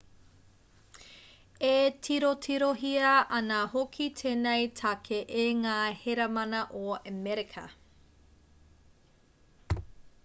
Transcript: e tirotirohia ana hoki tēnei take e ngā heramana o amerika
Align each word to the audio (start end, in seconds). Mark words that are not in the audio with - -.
e 1.67 1.73
tirotirohia 2.07 3.11
ana 3.39 3.59
hoki 3.75 4.07
tēnei 4.23 4.65
take 4.81 5.21
e 5.45 5.47
ngā 5.61 5.77
heramana 6.07 6.65
o 6.83 6.99
amerika 7.15 7.69